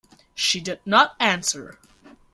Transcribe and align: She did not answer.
She 0.33 0.59
did 0.61 0.79
not 0.83 1.15
answer. 1.19 1.77